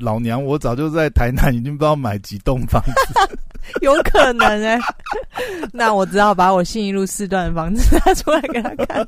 [0.00, 3.38] 老娘我早就在台南已经不知道买几栋房子，
[3.82, 4.78] 有可能哎、
[5.72, 9.06] 那我只好把我信义路四段的房子拿出来给他看。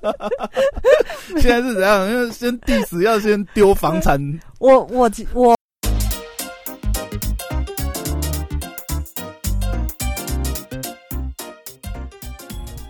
[1.41, 2.09] 现在是怎样？
[2.11, 4.21] 因为先 diss 要先丢房产，
[4.59, 5.57] 我我我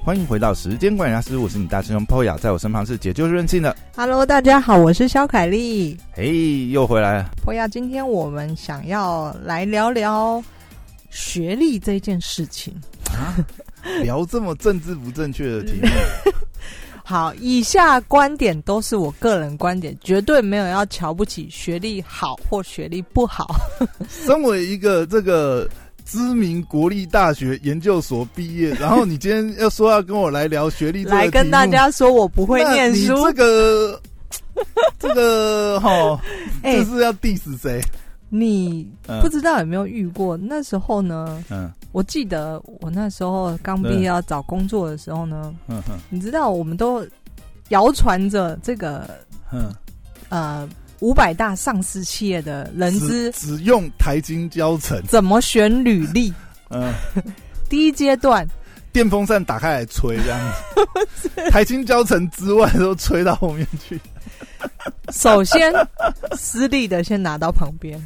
[0.05, 5.97] 欢迎回到时间管理大师，我是你大师兄 Poya，在我身旁是解救任性的，，Hello，大家好，我是肖凯丽。
[6.13, 7.31] 嘿，又回来了。
[7.45, 10.43] 博雅，今天我们想要来聊聊
[11.09, 12.75] 学历这件事情。
[13.13, 13.39] 啊，
[14.03, 15.89] 聊这么政治不正确的题目，
[17.05, 23.55] 好，以下观点都是我个人观点，绝对没有要瞧不起学历好或学历不好。
[24.11, 25.69] 身为一个这个
[26.13, 33.15] 知名国立大学研究所毕业，然后你今天要说要跟我来聊学历这个来跟大家说，我不会念书。
[33.25, 34.01] 这个
[35.01, 36.21] 这个哈，
[36.63, 37.81] 哎这是要 diss 谁？
[38.29, 40.37] 你嗯不知道有没有遇过？
[40.37, 47.07] 那时候呢，嗯我记得我那时候刚毕对业要找工作的时候呢，嗯哼你知道我们都
[47.71, 49.09] 谣传着这个
[49.51, 49.75] 嗯，
[50.29, 50.69] 呃
[51.03, 56.33] 五百大上市企业的人资只只用台金教程，怎么选履历。
[56.71, 56.95] 嗯，
[57.69, 58.47] 第一阶段，
[58.93, 60.41] 电风扇打开来吹这样
[61.21, 64.01] 子， 台金教程之外都吹到后面去。
[65.11, 65.73] 首先
[66.37, 68.01] 私立的先拿到旁边。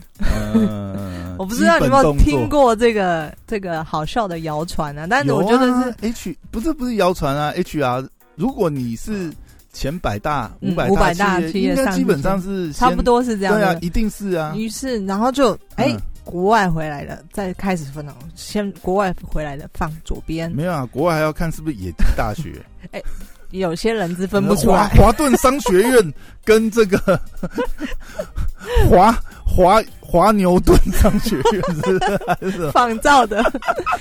[0.54, 2.48] 嗯， 我不知道你有没有听。
[2.48, 5.06] 过这个这个好笑的谣传啊？
[5.08, 9.30] 但是我觉得是啊 H 不是不是谣传啊，HR，如果你是
[9.76, 14.54] 前百大、嗯五百大，五百大企企业应该基本上是差不多是这样对啊，一定是啊。
[14.56, 18.12] 于是，然后就哎、嗯国外回来的，再开始分了。
[18.34, 22.54] 先国外回来的放左边，没有啊，国外还要看是不是野鸡大学，
[23.50, 24.88] 有些人是分不出来。
[24.88, 27.20] 华华顿商学院跟这个
[28.90, 29.12] 华
[29.44, 33.42] 华华牛顿商学院是仿造的，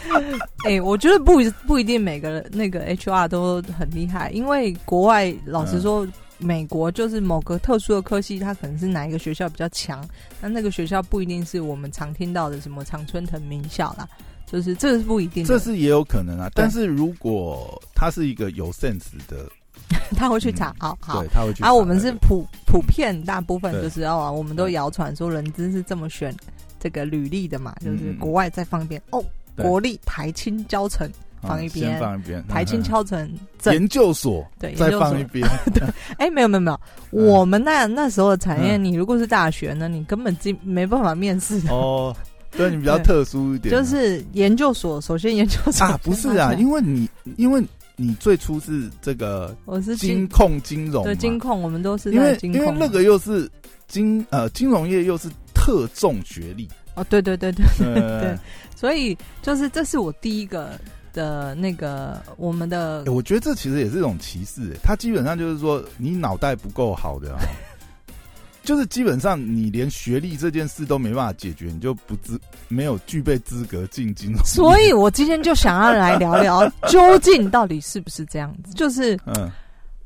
[0.65, 6.07] 哎、我觉得不不一定每个那个 HR 都很厉害，因为国外老实说，
[6.37, 10.03] 美国就是某个特殊的科系，它可能是哪一个学校比较强，
[10.41, 14.07] 那那个学校不一定是我们常听到的什么常春藤名校啦，
[14.45, 16.49] 就是这个是不一定的，这是也有可能啊。
[16.53, 19.49] 但是如果他是一个有 sense 的，
[20.15, 21.21] 他会去查，好好。
[21.21, 21.29] 对，。
[21.33, 26.35] 他会去啊，我们是普普遍大部分对就是哦，我们都谣传说人资是这么选
[26.79, 29.23] 这个履历的嘛，就是嗯国外再放一边哦，
[29.55, 29.65] 对。
[29.65, 31.09] 国立台青教程
[31.41, 33.31] 放一啊边放一边，台 青嗯教程
[33.65, 35.47] 研究所对，再放一边，
[36.17, 36.79] 哎，没有没有没有，
[37.11, 37.25] 嗯。
[37.27, 38.83] 我们那那时候的产业，嗯。
[38.83, 41.59] 你如果是大学呢，你根本进没办法面试。
[41.61, 42.15] 的，哦，
[42.51, 43.73] 对你比较特殊一点。
[43.75, 47.07] 啊，就是研究所，首先研究所啊，不是啊，因为你
[47.37, 47.63] 因为
[47.95, 52.61] 你最初是这个我是金金控金融，对金控，我们都是因为在金控。
[52.61, 53.49] 因为那个又是
[53.87, 58.21] 金呃金融业又是特重学历，哦，对对对对，呃。
[58.35, 58.39] 对。
[58.75, 60.77] 所以就是这是我第一个
[61.13, 67.39] 的那个我们的欸我觉得这其实也是一种歧视、欸，他基本上就是说你脑袋不够好的、啊，
[68.65, 74.43] 就是基本上你连学历这件事都没办法解决，你就不资没有具备资格进金融。
[74.43, 78.73] 所以我今天就想要来聊聊， 究竟到底是不是这样子？
[78.73, 79.49] 就是嗯，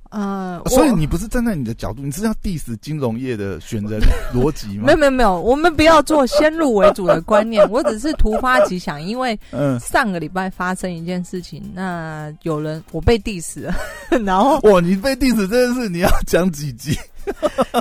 [0.10, 4.02] 呃，所以你不是站在你的角度，你是要 diss 金融业的选人
[4.34, 4.86] 逻辑吗？
[4.88, 13.74] 没有没有没有，我们不要做先入为主的观念， 我只是突发奇想，因为嗯，上个礼拜发生一件事情，那有人我被 diss 了，
[14.26, 16.98] 然后哇，你被 diss 真的是你要讲几集？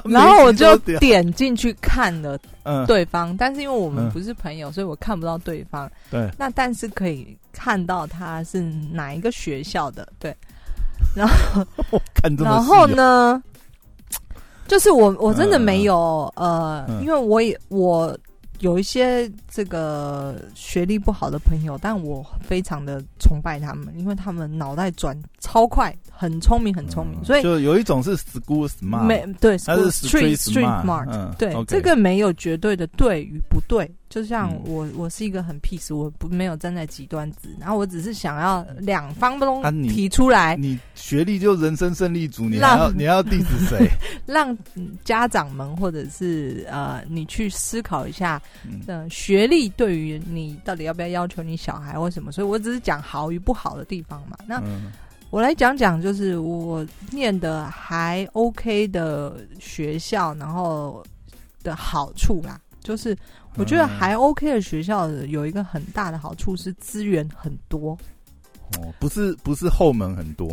[0.04, 5.90] 然后我就点进去看了嗯，对方，但是因为我们嗯不是朋友，所以我看不到对方。
[6.10, 8.60] 对，那但是可以看到他是
[8.92, 10.36] 哪一个学校的，对。
[11.14, 11.64] 然后
[12.38, 12.86] 然后哦？
[12.86, 13.42] 呢，
[14.66, 17.00] 就是我我真的没有、呃，嗯。
[17.02, 18.16] 因为我也我
[18.60, 43.90] 有一些这个学历不好的朋友，但我非常的崇拜他们，因为他们脑袋转超快，很聪明，很聪明，嗯所以就有一种是 school smart，没对它是 street street 嗯对这个没有绝对的对与不对，就像嗯我、我是一个很 peace，我不没有站在极端子，然后我只是想要两方都提出来，你学历就人生胜利组，你还要你要 diss 谁？
[44.26, 54.36] 让嗯家长们或者是呃你去思考一下，嗯呃学历对于你到底要不要要求你小孩或什么，所以我只是讲好与不好的地方嘛。
[54.46, 54.90] 那嗯
[55.30, 61.04] 我来讲讲，就是我念的还 OK 的学校，然后
[61.62, 63.14] 的好处啦，就是
[63.56, 67.96] 我觉得嗯还 OK 的学校有一个很大的好处是资源很多。
[68.78, 70.46] 哦，不是不是后门很多，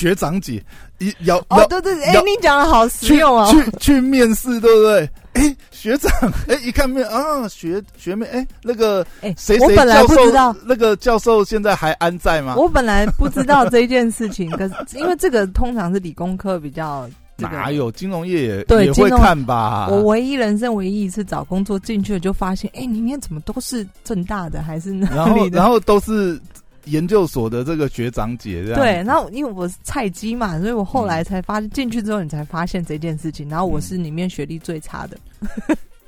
[0.00, 0.62] 学长姐
[0.98, 3.46] 一要哦，对对对，哎、要你讲的好实去用哦。
[3.52, 5.10] 去去面试，对不对？
[5.34, 6.10] 哎，学长，
[6.48, 12.54] 哎，一看面啊，学学妹，哎，那个哎、谁谁我本来教授不知道，，那个教授现在还安在吗？
[12.56, 17.06] 我本来不知道这一件事情，可是因为这个通常是理工科比较、
[17.42, 19.88] 这个、哪有金融业也对金融也会看吧？
[19.90, 25.58] 我唯一人生唯一一次找工作进去了，就发现，哎、里面怎么都是正大的，还是哪然后里的？
[25.60, 26.40] 然后都是
[26.86, 28.80] 研究所的这个学长姐这样。
[28.80, 33.48] 对，然后因为我是菜鸡嘛，所以我后来才发现进去之后，你才发现这件事情。
[33.48, 35.16] 然后我是里面学历最差的，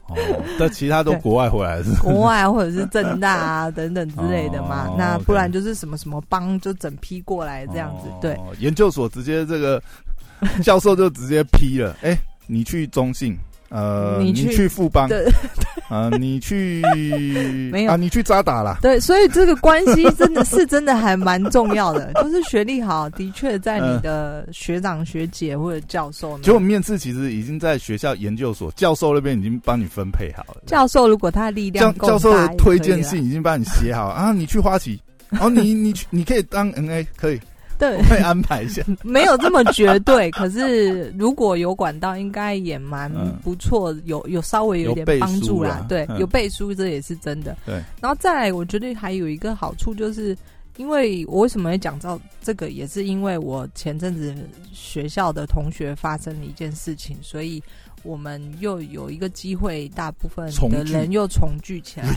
[0.08, 0.16] 哦，
[0.58, 4.88] 但其他都对国外回来的是不是国外或者是正大啊等等之类的嘛。
[4.88, 8.08] 哦那 OK 不然就是什么什么帮就整批过来这样子。
[8.08, 9.80] 哦对，研究所直接这个
[10.62, 13.36] 教授就直接批了，哎、你去中信，
[13.68, 15.24] 呃，你你去去富邦，对。
[15.90, 16.82] 呃， 你去
[17.70, 17.92] 没有。
[17.92, 18.78] 啊，你去渣打啦。
[18.80, 26.44] 对，所以这个关系真的是真的还蛮重要的，就是学历好，的确在你的学长学姐或者教授呢。
[26.44, 34.98] 结果面试其实已经在学校研究所教授那边已经帮你分配好了，教授如果他的力量够教授的推荐信已经帮你写好啊，你去花旗，
[35.38, 37.38] 哦，你你去你可以当 NA，可以，
[37.78, 38.82] 对会，安排一下。
[39.02, 45.70] 没有这么绝对，可是如果有管道，应该也蛮嗯不错，有有稍微有点帮助啦。
[45.70, 47.56] 啦对，嗯有背书，这也是真的。
[47.66, 50.36] 对，然后再来，我觉得还有一个好处就是。
[50.76, 54.34] 因为我为什么会讲到这个，也是因为我前阵子
[54.72, 57.62] 学校的同学发生了一件事情，所以
[58.02, 62.08] 我们又有一个机会，大部分的人又重聚起来。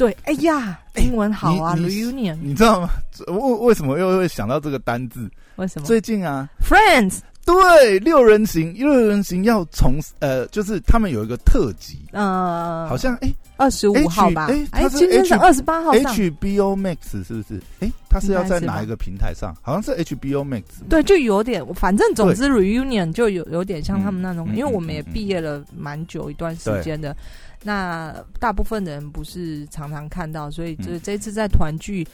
[0.00, 2.88] 对，哎呀，哎英文好啊，reunion，你知道吗？
[3.26, 5.30] 为为什么又会想到这个单字？
[5.56, 14.46] 为什么最近啊，？Friends，对，六人行，六人行要从呃，就是他们有一个特辑，呃，好像哎二十五号吧？
[14.46, 15.92] 哎哎今天是二十八号。
[15.92, 17.60] HBO Max 是不是？
[17.80, 19.54] 哎，它是要在哪一个平台上？
[19.60, 20.62] 好像是 HBO Max。
[20.88, 27.14] 对，就有点，反正总之 reunion 就有有点像他们那种，因为我们也毕业了蛮久一段时间的，
[27.62, 32.06] 那大部分的人不是常常看到，所以就这次在团聚，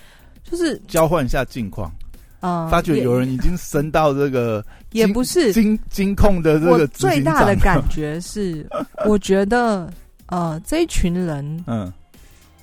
[0.43, 1.91] 就是交换一下近况，
[2.41, 8.69] 啊，发觉也有人已经升到这个也不是金金控的这个最大的感觉是，
[9.07, 9.93] 我觉得
[10.27, 11.93] 呃这一群人嗯。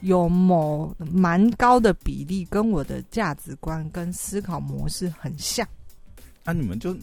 [0.01, 5.65] 有某蛮高的比例跟我的价值观跟思考模式很像，
[6.44, 6.94] 啊，你们就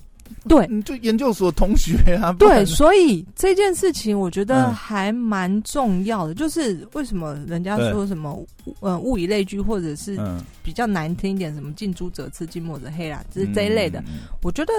[0.49, 0.67] 对。
[0.69, 8.43] 你就研究所同学啊，不对，所以这件事情我觉得嗯还蛮重要的，就是为什么人家说什么
[8.81, 14.03] 呃物以类聚，或者是嗯，比较难听一点，什么近朱者赤，近墨者黑啦，就是这一类的。
[14.43, 14.73] 我觉得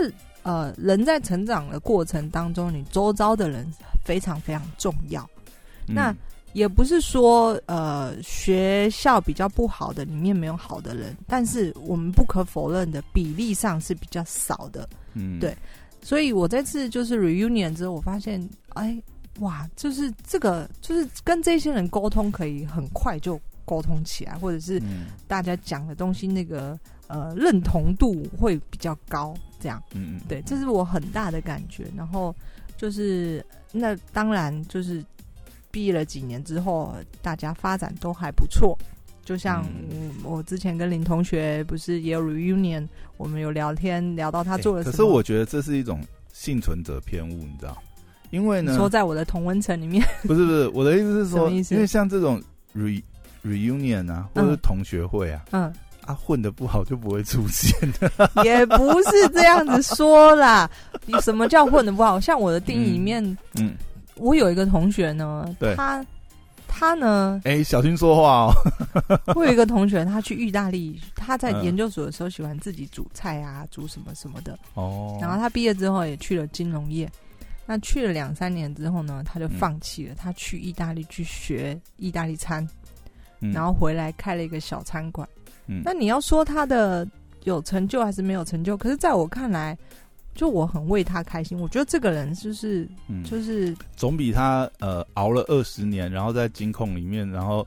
[0.44, 3.66] 呃，人在成长的过程当中，你周遭的人
[4.04, 5.22] 非常非常重要。
[5.88, 6.16] 嗯那
[6.54, 14.88] 也不是说呃学校比较不好的里面没有好的人，但是我们不可否认的比例上是比较少的。
[15.14, 15.56] 嗯对
[16.02, 19.00] 所以我这次就是 reunion 之后，我发现，哎，
[19.40, 29.82] 哇，就是这个，就是跟这些人沟通可以很快就沟通起来，或者是嗯大家讲的东西那个呃认同度会比较高，这样。
[29.94, 31.86] 嗯嗯，对，这是我很大的感觉。
[31.96, 32.36] 然后
[32.78, 35.06] 就是那当然就是
[35.72, 38.78] 毕业了几年之后，大家发展都还不错。
[39.24, 42.88] 就像嗯我我之前跟林同学不是也有 reunion，
[43.18, 44.92] 我们有聊天聊到他欸做了什么。
[44.92, 46.02] 可是我觉得这是一种
[46.34, 47.78] 幸存者偏误，你知道？
[48.32, 52.42] 因为呢，说在我的同温层里面， 不是不是，我的意思是说， 因为像这种
[52.76, 53.02] re
[53.46, 55.72] reunion 啊，或者是同学会啊，嗯，
[56.06, 57.72] 啊混的不好就不会出现。
[58.44, 60.70] 也不是这样子说啦。
[61.06, 62.20] 你什么叫混的不好？
[62.20, 63.24] 像我的定义里面，
[63.60, 63.76] 嗯，
[64.22, 66.06] 我有一个同学呢对，他
[66.68, 68.54] 他呢，哎、小心说话哦。
[69.36, 74.58] 我有一个同学，他去意大利，他在嗯研究所的时候喜欢自己煮菜啊，煮什么什么的。
[74.76, 77.12] 哦，然后他毕业之后也去了金融业，
[77.66, 82.66] 那去了两三年之后呢，他就放弃了，他去意大利去学意大利餐，
[83.42, 85.28] 嗯然后回来开了一个小餐馆。
[85.68, 87.08] 嗯那你要说他的
[87.44, 88.78] 有成就还是没有成就？
[88.78, 89.78] 可是在我看来，
[90.34, 91.60] 就我很为他开心。
[91.60, 93.24] 我觉得这个人就是嗯。
[93.24, 97.66] 就是总比他呃熬了二十年，然后在金控里面，然后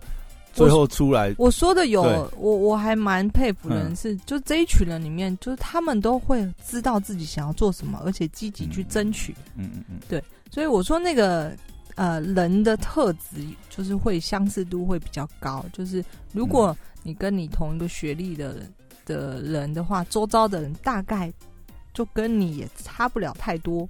[0.52, 2.02] 最后出来，我说的有
[2.37, 3.97] 我我还蛮佩服的人嗯。
[3.97, 9.35] 是，就这一群人里面，就是他们都会知道自己想要做什么，而且积极去嗯争取。
[9.56, 11.52] 嗯嗯嗯，对所以我说那个
[11.97, 18.73] 呃人的特质就是会相似度会比较高，就是如果你跟你同一个学历的人
[19.04, 21.33] 的人的话，周遭的人大概
[21.95, 23.89] 就跟你也差不了太多。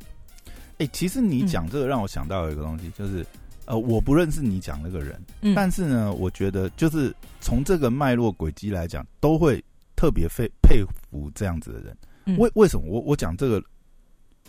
[0.78, 3.26] 哎、其实你嗯讲这个让我想到有一个东西，就是
[3.64, 9.56] 呃，我不认识你讲那个人，嗯，但是呢，我觉得就是从这个脉络轨迹来讲，都会
[9.96, 11.96] 特特别佩佩服这样子的人。
[12.26, 13.62] 嗯为为什么我我讲这个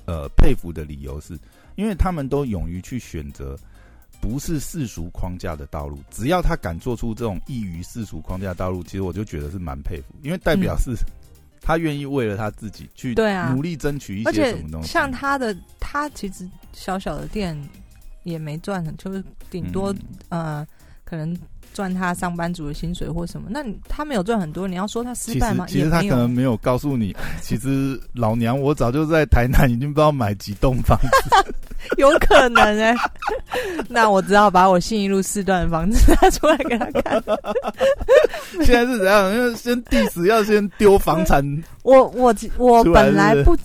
[0.03, 1.39] 呃佩服的理由是，
[1.75, 3.57] 因为他们都勇于去选择
[4.19, 10.93] 不是世俗框架的道路，只要他敢做出这种异于世俗框架的道路，其实我就觉得是蛮佩服，因为代表是
[11.65, 14.87] 他愿意为了他自己去对啊努力争取一些什么东西。
[14.87, 17.59] 像他的，他其实小小的店
[18.21, 20.67] 也没赚的，就是顶多、嗯呃，
[21.05, 21.37] 可能
[21.73, 23.47] 赚他上班族的薪水或什么。
[23.49, 25.65] 那他没有赚很多，你要说他失败吗？
[25.67, 26.01] 实其实他。
[26.01, 31.53] 可能没有告诉你， 其实老娘我早就在台南已经不知道买几栋房子。
[31.97, 32.95] 有可能哎、
[33.87, 37.23] 那我只好把我信义路四段的房子拿出来给他看。
[38.65, 39.31] 现在是怎样？
[39.31, 41.43] 因为先 diss 要先丢房产，
[41.83, 43.55] 我我我本来是不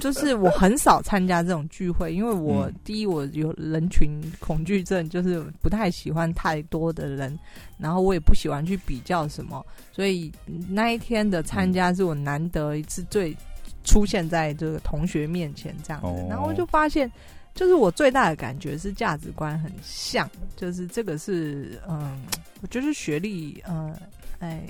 [0.00, 7.38] 就是我很少参加这种聚会，因为我、嗯第一我有人群恐惧症，就是不太喜欢太多的人，
[7.78, 10.32] 然后我也不喜欢去比较什么，所以
[10.68, 13.36] 那一天的参加是我难得一次最
[13.84, 17.10] 出现在这个同学面前这样子，哦然后我就发现。
[17.54, 22.16] 就是我最大的感觉是价值观很像，就是这个是嗯，
[22.60, 23.92] 我觉得学历嗯，
[24.38, 24.62] 哎，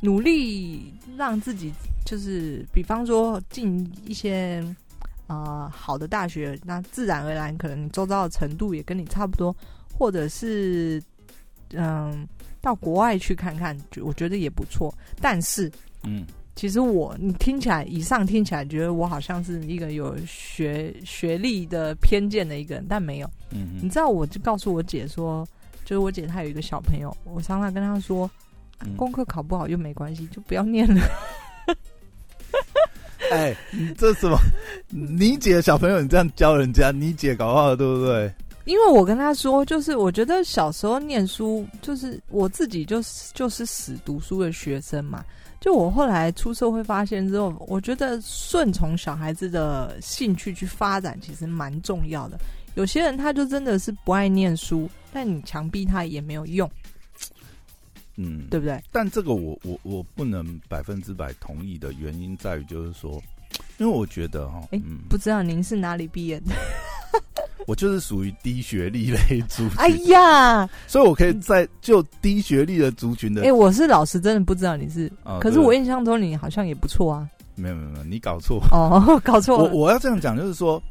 [0.00, 1.72] 努力让自己
[2.04, 4.62] 就是，比方说进一些
[5.28, 9.54] 呃好的大学，那自然而然可能你周遭的程度也跟你差不多，
[9.96, 11.02] 或者是
[11.70, 12.26] 嗯
[12.60, 14.92] 到国外去看看，我觉得也不错。
[15.20, 15.70] 但是
[16.02, 23.30] 嗯，其实我你听起来，以上听起来觉得我好像是一个有学学历的偏见的一个人，但没有。
[23.52, 25.46] 嗯你知道，我就告诉我姐说，
[25.84, 28.30] 就是我姐她有一个小朋友，我常常跟她说，
[28.80, 31.00] 嗯功课考不好又没关系，就不要念了。
[33.30, 34.38] 哎，你这什么？
[34.90, 38.32] 你姐的小朋友你这样教人家，你姐搞不好对不对？
[38.64, 45.24] 因为我跟他说，就是我觉得小时候念书，就是我自己就是就是死读书的学生嘛。
[45.60, 52.38] 就我后来出社会发现之后，我觉得顺从小孩子的兴趣去发展，其实蛮重要的。
[52.74, 56.68] 有些人他就真的是不爱念书，但你强逼他也没有用，
[58.16, 58.80] 嗯，对不对？
[58.92, 63.22] 但这个我我我不能百分之百同意的原因在于，就是说，
[63.78, 66.54] 因为我觉得哈，哎嗯，不知道您是哪里毕业的？
[67.66, 77.28] 我就是属于低学历类族群， 哎呀，所以我可以在就低学历的族群的哎、，我是老师，真的不知道你是，啊可是我印象中你好像也不错啊。
[77.54, 79.68] 没有没有没有，你搞错，哦， 搞错我。
[79.68, 80.82] 我要这样讲，就是说，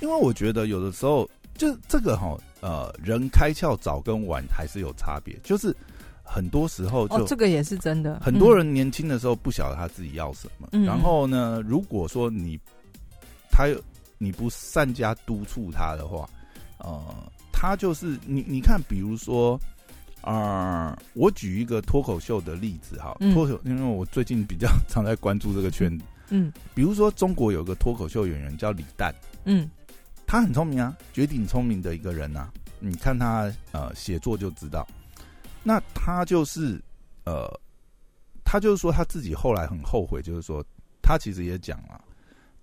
[0.00, 5.74] 因为我觉得有的时候，就这个哈，呃，人开窍早跟晚还是有差别，就是
[6.22, 8.20] 很多时候就、哦，这个也是真的。
[8.20, 12.58] 很多人年轻的时候不晓得他自己要什么，嗯然后呢，如果说你
[13.50, 13.80] 他有
[14.18, 16.28] 你不善加督促他的话，
[16.78, 17.00] 呃，
[17.52, 19.60] 他就是你你看，比如说。
[20.24, 26.04] 啊、我举一个脱口秀的例子哈，嗯脱口，因为我最近比较常在关注这个圈子。
[26.30, 29.12] 嗯比如说，中国有个脱口秀演员叫李诞，
[29.46, 29.68] 嗯
[30.24, 32.52] 他很聪明啊，绝顶聪明的一个人啊。
[32.78, 34.86] 你看他呃写作就知道，
[35.62, 36.80] 那他就是
[37.24, 37.48] 呃，
[38.44, 40.64] 他就是说他自己后来很后悔，就是说
[41.02, 42.02] 他其实也讲了，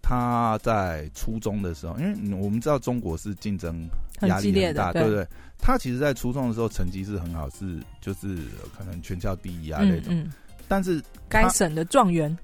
[0.01, 3.87] 他在初中的时候，因为我们知道中国是竞争
[4.21, 5.01] 压力很大，对。
[5.01, 5.27] 对不对？
[5.61, 8.37] 他其实，在初中的时候成绩是很好，是就是
[8.77, 10.31] 可能全校第一啊那种，嗯嗯，
[10.69, 12.35] 但是该省的状元，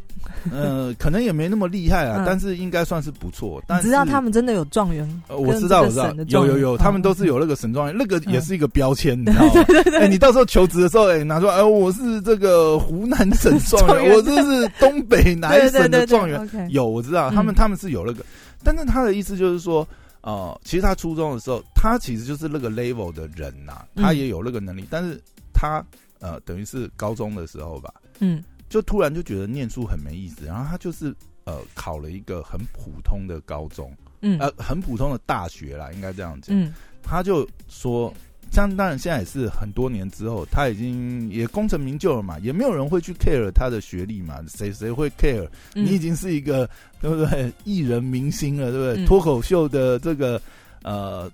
[0.52, 2.24] 呃，可能也没那么厉害啊，嗯。
[2.26, 3.62] 但是应该算是不错。
[3.68, 5.08] 但是你知道他们真的有状元？
[5.30, 6.12] 呃，我知道，我知道。
[6.28, 9.66] 有有有，嗯他们都是有那个省状元，那个也嗯是一个标签， 你知道吗？
[10.00, 16.50] 哎，你到时候求职的时候，哎，拿出来，哎，我是这个湖南省状状元 元，我这是东北哪一省的状元。
[16.72, 18.26] 有，我知道，他们嗯他们是有那个，
[18.64, 19.88] 但是他的意思就是说，
[20.22, 25.20] 呃，其实他初中的时候，他其实就是那个 level 的人呐，他嗯也有那个能力，但是
[25.54, 25.84] 他
[26.20, 36.60] 呃，等于是高中的时候吧，嗯就突然就觉得念书很没意思，然后他就是呃考了一个很普通的高中，嗯呃，很普通的大学啦，应该这样讲。
[36.60, 38.12] 嗯他就说，
[38.52, 46.68] 像当然现在也是很多年之后，他已经也功成名就了嘛，也没有人会去 care 他的学历嘛，谁谁会 care？、嗯，你已经是一个
[47.00, 49.04] 对不对艺人明星了，对不对？
[49.04, 50.42] 嗯脱口秀的这个
[50.84, 51.32] 呃。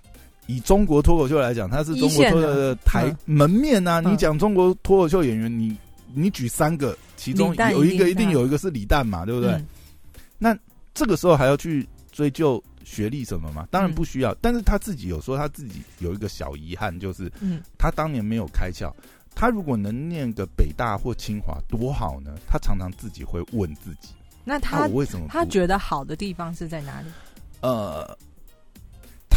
[0.48, 4.02] 以中国脱口秀来讲，他是中国脱口秀的台嗯门面啊！
[4.02, 5.74] 嗯你讲中国脱口秀演员，你
[6.14, 9.52] 你举三个，其中有一个一一定定有一个是李诞嘛，对不对？
[10.40, 10.60] 嗯
[10.94, 13.66] 这个时候还要去追究学历什么吗？
[13.72, 14.36] 当然嗯不需要。
[14.42, 18.92] 但是他自己有说他自己有一个小遗憾，就是嗯他当年没有开窍。
[19.34, 22.36] 他如果能念个北大或清华多好呢？
[22.46, 24.10] 他常常自己会问自己：
[24.44, 27.08] 那、那他我为什么他觉得好的地方是在哪里？
[27.62, 28.18] 呃，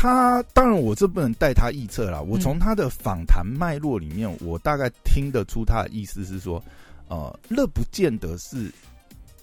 [0.04, 2.20] 他当然我这不能带他臆测啦。
[2.20, 6.62] 我从他的访谈脉络里面，我大概听得出他的意思是说，
[7.08, 8.70] 呃，乐不见得是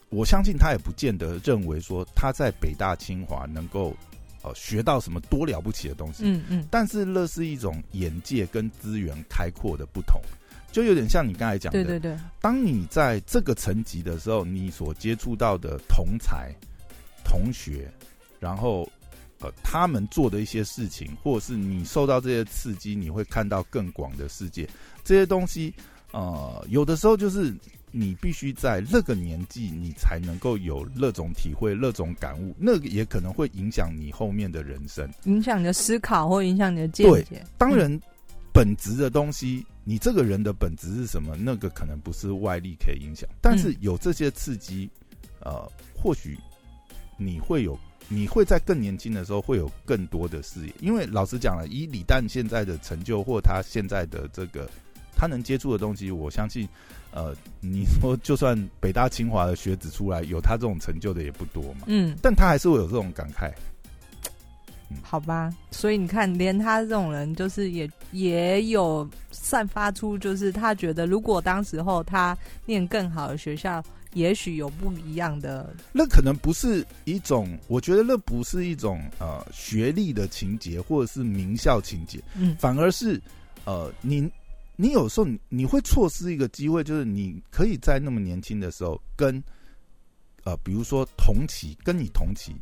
[0.10, 3.96] 我相信他也不见得认为说他在北大清华能够
[4.44, 6.26] 呃学到什么多了不起的东西。
[6.26, 10.22] 嗯嗯，但是乐是一种眼界跟资源开阔的不同，
[10.72, 16.54] 就有点像你刚才讲的，对对对，当你在这个层级的时候，你所接触到的同才、
[17.24, 17.92] 同学，
[18.40, 18.88] 然后
[19.42, 24.68] 呃他们做的一些事情，或者是你受到这些刺激，你会看到更广的世界。
[25.04, 25.74] 这些东西，
[26.12, 27.54] 呃，有的时候就是
[27.92, 35.10] 你必须在那个年纪，你才能够有那种体会、那种感悟，那个也可能会影响你后面的人生。
[35.26, 37.46] 影响你的思考或影响你的见解。
[37.58, 38.00] 当然，
[38.54, 41.36] 本质的东西，你这个人的本质是什么？
[41.38, 44.90] 那个可能不是外力可以影响，但是有这些刺激，
[45.40, 46.38] 呃，或许
[47.18, 47.78] 你会有，
[48.14, 50.74] 你会在更年轻的时候会有更多的视野。
[50.82, 54.70] 因为老实讲了，以李诞现在的成就或他现在的这个
[55.16, 56.68] 他能接触的东西，我相信，
[57.12, 63.50] 呃，你说就算北大清华的学子出来有他这种成就的也不多嘛，嗯，但他还是会有这种感慨。
[65.02, 73.82] 好吧，所以你看，连他这种人，就是也也有散发出，就是他觉得，如果当时候他念更好的学校，
[74.14, 75.74] 也许有不一样的。
[75.92, 83.22] 那可能不是一种，我觉得那不是一种呃学历的情节，或者是名校情节，嗯，反而是
[83.66, 84.30] 呃，你
[84.76, 89.42] 你有时候你会错失一个机会，就是你可以在那么年轻的时候，跟
[90.44, 92.56] 呃，比如说同期，跟你同期。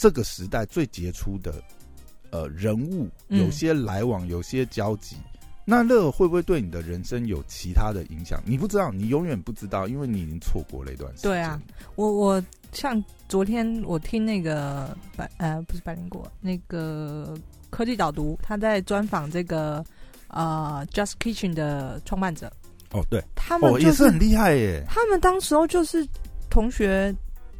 [0.00, 1.60] 这个时代最杰出的
[2.30, 5.16] 呃人物，有些来往，有些交集，
[5.70, 8.42] 那乐会不会对你的人生有其他的影响？
[8.46, 11.30] 你不知道，你永远不知道，因为你已经错过了一段时间。
[11.30, 11.60] 对啊，
[11.94, 17.36] 我我像昨天我听那个百呃不是百灵果那个
[17.68, 19.84] 科技导读，他在专访这个
[20.28, 22.50] 呃 Just Kitchen 的创办者。
[22.92, 24.82] 哦，对，他们也是很厉害耶。
[24.88, 26.02] 他们当时候就是
[26.48, 27.14] 同学。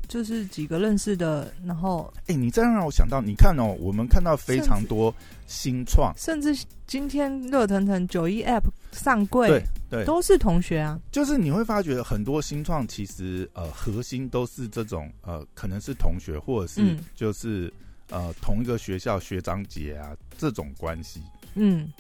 [0.09, 5.15] 就是几个认识的，然后，哎，你这样让我想到，你看哦，我们看到非常多
[5.47, 10.99] 新创，甚至今天热腾腾九一 App 上柜，对对，都是同学啊。
[11.13, 17.71] 就是你会发觉很多新创其实呃核心都是这种呃可能是同学，或者是就是
[18.09, 21.23] 呃同一个学校学长姐啊这种关系。
[21.55, 21.93] 嗯，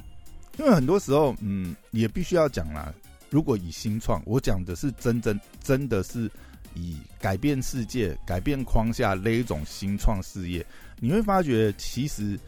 [0.58, 2.90] 因为很多时候嗯也必须要讲啦，
[3.28, 6.30] 如果以新创，我讲的是真真真的是。
[6.74, 10.64] 以改变世界、改变框架那一种新创事业，
[11.00, 12.38] 你会发觉其实，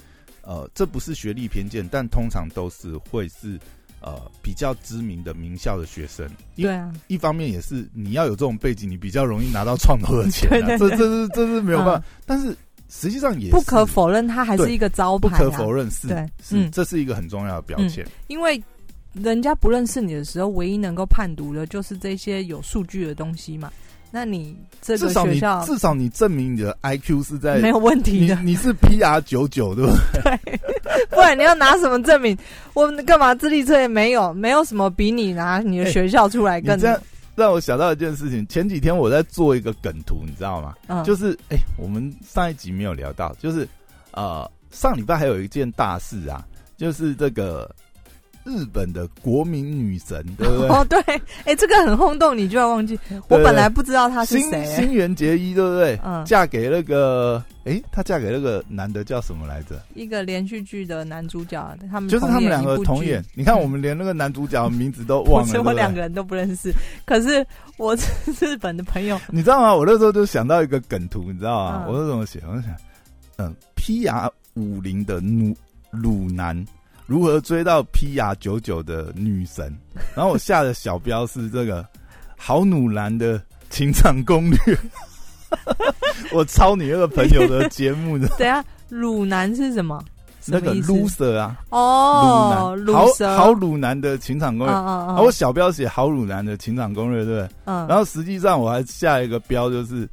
[0.42, 3.59] 呃，这不是学历偏见，但通常都是会是
[4.00, 6.28] 呃比较知名的名校的学生。
[6.56, 10.48] 对啊，一方面也是你要有这种背景，你比较容易拿到创投的钱。
[10.66, 12.06] 对这这是这是没有办法。
[12.24, 12.56] 但是
[12.88, 15.28] 实际上也不可否认，它还是一个招牌。
[15.28, 16.09] 不可否认是，
[16.42, 18.06] 是这是一个很重要的标签。
[18.28, 18.62] 因为
[19.12, 23.72] 人家不认识你的时候，唯一能够判读的就是这些有数据的东西嘛。
[24.11, 29.92] 那你这个学校至少你证明你的 I Q 是在没有问题的，你是 P R 九九对不
[30.23, 30.59] 对？
[31.11, 32.37] 不然你要拿什么证明？
[32.75, 33.35] 我们干嘛？
[33.35, 36.79] 智力测验没有，没有什么比你拿你的学校出来更。
[36.79, 37.01] 这样
[37.37, 38.46] 让我想到一件事情。
[38.49, 40.75] 前几天我在做一个梗图，你知道吗？
[40.88, 43.66] 嗯，就是哎，我们上一集没有聊到，就是
[44.12, 46.44] 呃，上礼拜还有一件大事啊，
[46.77, 47.70] 就是这个。
[48.44, 50.68] 日本的国民女神， 对不对？
[50.68, 51.00] 哦，对，
[51.44, 52.98] 哎，这个很轰动，你就要忘记。
[53.29, 55.98] 我本来不知道她是谁，新垣结衣，对不对？
[56.05, 59.81] 嗯，嫁给那个，哎，她嫁给那个男的叫什么来着？
[59.94, 63.22] 一个连续剧的男主角，他们就是他们两个同演。
[63.35, 66.72] 你看，我们连那个男主角名字都忘了，我两个人都不认识。
[67.05, 68.07] 可是我是
[68.40, 69.74] 日本的朋友， 你知道吗？
[69.74, 71.87] 我那时候就想到一个梗图，你知道吗？
[71.88, 72.40] 我是怎么写？
[72.48, 72.74] 我想，
[73.37, 75.55] 嗯，P R 五零的鲁
[75.90, 76.64] 鲁男。
[77.11, 79.77] 如何追到 P R 九九的女神？
[80.14, 81.85] 然后我下的小标是这个
[82.37, 84.79] 好努男的情场攻略。
[86.33, 88.29] 我抄你那个朋友的节目的。
[88.38, 90.01] 等下，鲁男是什么？
[90.46, 91.57] 那个 loser 啊。
[91.70, 94.77] 哦，鲁男，好好鲁男的情场攻略。
[95.20, 97.49] 我小标写好鲁男的情场攻略，对不对？
[97.64, 97.88] 嗯。
[97.88, 100.09] 然后实际上我还下一个标就是。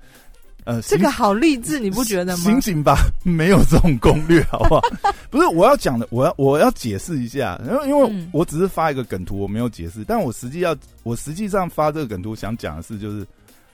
[0.68, 2.44] 呃，这个好励志，你不觉得吗？
[2.44, 4.82] 醒醒吧，没有这种攻略，好不好？
[5.32, 13.26] 不是，我要讲的，我要我要解释一下，因为因为我只是发一个梗图，我没有解释，但我实际要，我实际上发这个梗图想讲的是，就是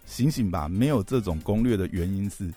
[0.05, 2.47] 醒醒吧，没有这种攻略的原因是，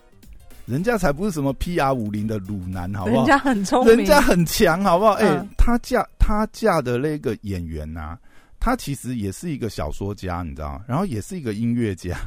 [0.66, 3.16] 人家才不是什么 P R 五零的鲁男，好不好？
[3.16, 5.12] 人家很聪明，人家很强，好不好？
[5.12, 8.18] 哎，他嫁他嫁的那个演员呐，
[8.60, 10.82] 他其实也是一个小说家，你知道吗？
[10.86, 12.18] 然后也是一个音乐家。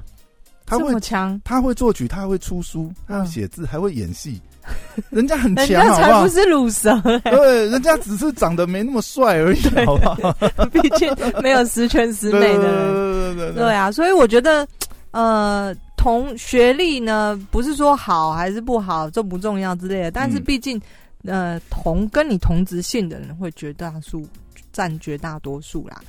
[0.69, 4.39] 他会强，他会作曲，他还会出书，他会写字，还会演戏，
[5.09, 10.33] 人家很强，人家才不是鲁蛇，对，人家只是长得没那么帅而已， 好不好？
[10.71, 14.67] 毕竟没有十全十美的人，对啊，所以我觉得
[15.11, 20.43] 呃，同学历呢，不是说好还是不好，重不重要之类的，但是嗯。
[20.43, 20.79] 毕竟，
[21.25, 24.25] 呃，同跟你同职性的人会绝大数
[24.71, 25.99] 占绝大多数啦。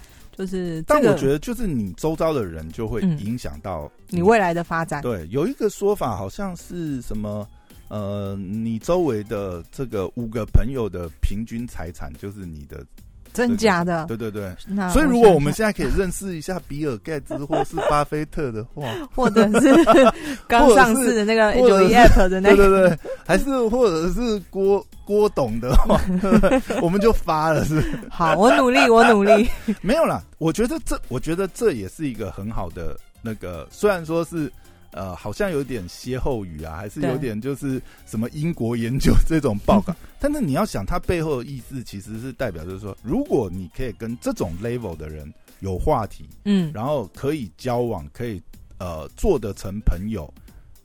[0.40, 3.18] 就是、这个，但我觉得就是你周遭的人就会嗯。
[3.20, 7.46] 影响到你未来的发展，对，有一个说法好像是什么，
[7.88, 12.84] 呃，你周围的这个五个朋友的平均财产就是你的，
[13.32, 14.04] 真假的？
[14.06, 14.54] 对对对。
[14.66, 18.82] 那所以如果我们现在可以认识一下比尔盖茨或是巴菲特的话，
[19.14, 19.74] 或者是
[20.46, 26.00] 刚上市的那个或者是九一 app 的那个对对，对，还是或者是郭郭董的话，
[26.82, 29.48] 我们就发了是是好，我努力，我努力。
[29.80, 30.22] 没有啦。
[30.38, 34.50] 我觉得这，我觉得这也是一个很好的那个，虽然说是。
[34.92, 48.42] 呃，好像有点歇后语啊，还是有对点就是什么英国研究这种报告， 但是你要想，它背后的意思其实是代表就是说，如果你可以跟这种 level 的人有话题，嗯，然后可以交往，可以
[48.78, 50.32] 呃做得成朋友，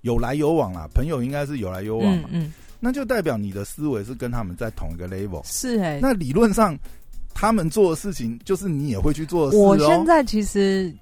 [0.01, 5.41] 有来有往啦，朋友应该是有来有往嘛，嗯嗯，那就代表你的思维是跟他们在同一个 level。
[5.45, 6.77] 是哎、那理论上，
[7.33, 9.61] 他们做的事情就是你也会去做的事哦。
[9.61, 10.93] 我现在其实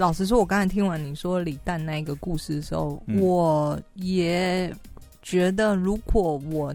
[0.00, 3.20] 老实说，我刚才听完你说李诞那一个故事的时候，嗯。
[3.20, 4.74] 我也
[5.20, 6.74] 觉得，如果我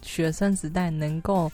[0.00, 1.50] 学生时代能够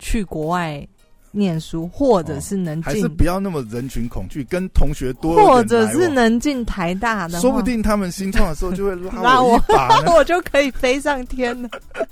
[0.00, 0.84] 去国外
[1.30, 9.88] 念书，或者是能进，还是不要那么人群恐惧，跟同学多或者是能进台大的，说不定他们新创的时候就会拉拉我我一把。
[10.18, 11.68] 我就可以飞上天了。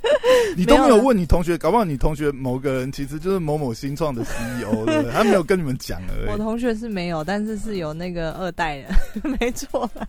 [0.57, 5.12] 你都没有问你同学，搞不好你同学某个人其实就是某某新创的 CEO，对不对？
[5.12, 6.31] 他没有跟你们讲而已。
[6.31, 10.07] 我同学是没有，但是是有那个二代的，没错啦。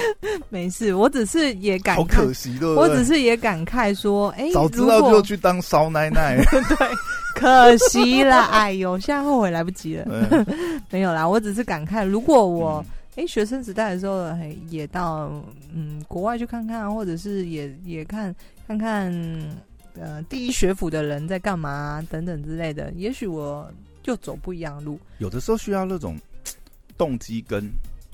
[0.48, 2.74] 没事，我只是也感好慨可惜，的？
[2.74, 6.36] 我只是也感慨说，哎、早知道就去当烧奶奶。
[6.50, 6.88] 对，
[7.34, 10.06] 可惜了， 哎呦，现在后悔来不及了。
[10.10, 10.46] 嗯
[10.90, 12.84] 没有啦，我只是感慨，如果我
[13.16, 15.30] 嗯哎、学生时代的时候，哎，也到
[15.74, 18.34] 嗯国外去看看，或者是也也看
[18.66, 19.12] 看看
[20.00, 23.70] 呃第一学府的人在干嘛等等之类的，也许我
[24.02, 26.16] 就走不一样的路，有的时候需要那种
[26.96, 27.62] 动机跟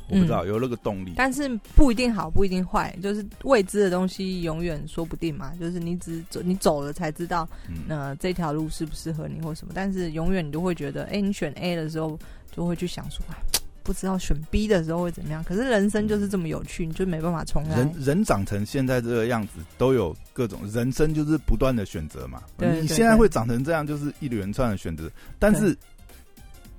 [0.08, 1.12] 我不知道、有那个动力。
[1.16, 5.52] 但是不一定好，不一定坏，就是未知的东西永远说不定嘛。
[5.60, 9.72] 就是你只走，你走了才知道，嗯，那、这条路适不适合你或什么。
[9.74, 12.18] 但是永远你都会觉得，哎、你选 A 的时候，
[12.50, 13.36] 就会去想说，啊，
[13.82, 15.42] 不知道选 B 的时候会怎么样。
[15.44, 17.92] 可是人生就是这么有趣，你就没办法重来人。
[17.98, 22.42] 人长成现在这个样子，都有各种人生，就是不断的选择嘛。
[22.56, 25.10] 你现在会长成这样，就是一连串的选择。
[25.38, 25.76] 但是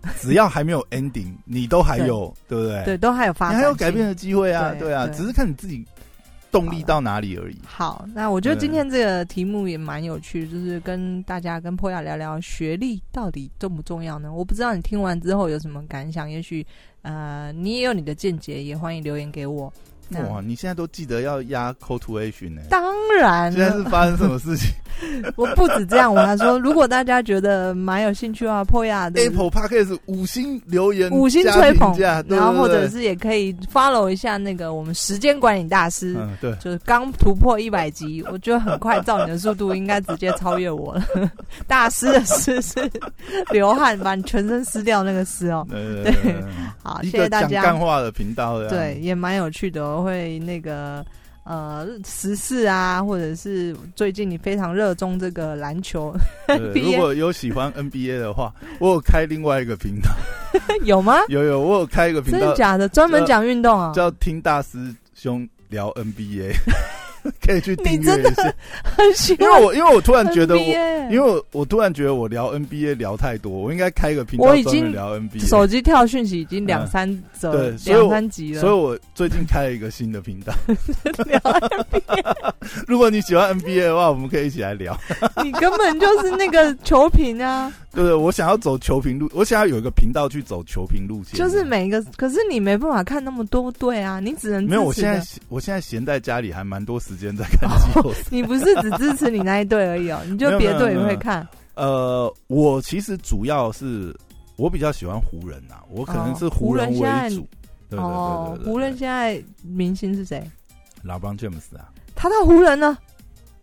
[0.19, 2.83] 只要还没有 ending，你都还有，对不对？
[2.85, 4.07] 对，都还有发展，你还有改变。
[4.07, 5.85] 的机会啊，对对啊，只是看你自己
[6.51, 7.57] 动力到哪里而已。
[7.65, 14.33] 好，那我觉得今天这个题目也蛮有趣，就是跟大家跟破亚聊聊学历到底重不重要呢？
[14.33, 16.65] 我不知道你听完之后有什么感想，也许
[17.01, 19.71] 呃你也有你的见解，也欢迎留言给我。
[20.09, 22.61] 那哇，你现在都记得要压 call to action 呢？
[22.69, 22.83] 当
[23.17, 24.69] 然现在是，发生什么事情
[25.37, 41.05] 我不止这样，我还说，如果大家觉得蛮有兴趣的话，破亚的？Apple Podcast 五星留言，五星吹捧然后或者是也可以 follow 一下那个我们时间管理大师，嗯，对，就是刚突破一百集， 我觉得很快照你的速度，应该直接超越我了。
[41.65, 42.89] 大师的师是
[43.51, 45.65] 流汗，把你全身湿掉那个湿哦。
[45.69, 46.13] 对
[46.83, 47.61] 好，谢谢大家。
[47.61, 51.05] 干话的频道，对，，也蛮有趣的、哦，会那个
[51.43, 56.13] 呃时事啊，或者是最近你非常热衷这个篮球，
[56.47, 60.09] 对如果有喜欢 NBA 的话，我有开另外一个频道，
[60.83, 61.15] 有吗？
[61.29, 62.87] 有有，我有开一个频道真的假的？
[62.89, 63.91] 专门讲运动啊？
[63.93, 66.53] 叫听大师兄聊 NBA，
[67.45, 68.53] 可以去订阅的一下。
[68.83, 70.61] 很喜因为我因为我突然觉得我，
[71.11, 75.47] 因为我我突然觉得我聊 NBA 聊太多，我应该开一个频道我已经专门聊 NBA。
[75.47, 80.53] 手机跳讯息已经两嗯三折、两三集了，所以我最近开了一个新的频道。
[81.25, 82.53] 聊 NBA
[82.87, 84.97] 如果你喜欢 NBA 的话，我们可以一起来聊。
[85.43, 91.37] 你根本就是那个球评啊，对对，我想要走球评路，我想要有一个频道去走球评路线。
[91.39, 98.23] 就是每一个，可是你没办法看那么多队啊，你只能没有，我现在我现在闲在家里，还蛮多时间在看季后赛。
[98.29, 101.47] 你不是只支持你那一队而已哦， 你就别队也会看。
[101.75, 104.15] 呃，我其实主要是
[104.55, 107.47] 我比较喜欢湖人啊，我可能是哦湖人为主。
[107.89, 110.43] 对对对哦对，对，湖人现在明星是谁？
[111.01, 112.95] 老邦詹姆斯啊，他到湖人了，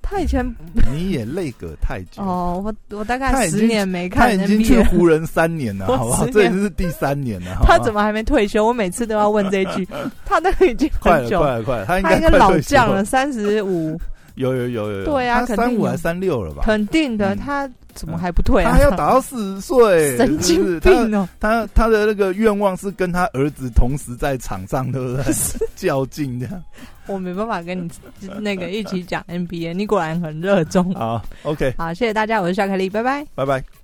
[0.09, 0.47] 他以前
[0.93, 2.23] 你也累个太久。
[2.23, 6.25] 哦，我我大概十年没看他看已经去湖人三年了，好不好？
[6.29, 7.59] 这已经是第三年了。
[7.65, 8.65] 他怎么还没退休？
[8.65, 9.87] 我每次都要问这一句，
[10.25, 11.23] 他那个已经快了？
[11.23, 11.87] 很久，快了，快了！
[11.87, 13.05] 他应该老将了，。
[13.05, 13.99] 三十五，
[14.37, 16.63] 有有有有有，对啊肯定有三五还三六了吧？
[16.65, 17.35] 肯定的。
[17.35, 18.71] 嗯他怎么还不退啊？
[18.71, 21.29] 他要打到四十岁， 神经病哦！
[21.41, 25.35] 他他的那个愿望是跟他儿子同时在场上，对不对？
[25.75, 26.63] 较劲这样。
[27.07, 27.85] 我没办法跟
[28.21, 30.93] 你那个一起讲 NBA，你果然很热衷。
[30.95, 33.76] 好，OK，好，谢谢大家，我是夏凯丽，拜拜，拜拜。